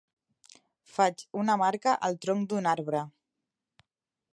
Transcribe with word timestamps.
Faig 0.93 1.21
una 1.41 1.57
marca 1.65 1.95
al 2.09 2.19
tronc 2.25 2.51
d'un 2.55 2.71
arbre. 2.77 3.05